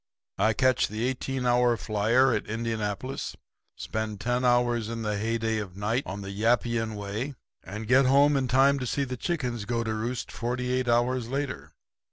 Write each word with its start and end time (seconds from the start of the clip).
'I 0.39 0.53
catch 0.53 0.87
the 0.87 1.03
eighteen 1.05 1.45
hour 1.45 1.77
flyer 1.77 2.33
at 2.33 2.47
Indianapolis, 2.47 3.35
spend 3.77 4.19
ten 4.19 4.43
hours 4.43 4.89
in 4.89 5.03
the 5.03 5.15
heyday 5.15 5.59
of 5.59 5.77
night 5.77 6.01
on 6.07 6.21
the 6.21 6.31
Yappian 6.31 6.95
Way, 6.95 7.35
and 7.63 7.87
get 7.87 8.07
home 8.07 8.35
in 8.35 8.47
time 8.47 8.79
to 8.79 8.87
see 8.87 9.03
the 9.03 9.15
chickens 9.15 9.65
go 9.65 9.83
to 9.83 9.93
roost 9.93 10.31
forty 10.31 10.73
eight 10.73 10.87
hours 10.87 11.27
later. 11.29 11.73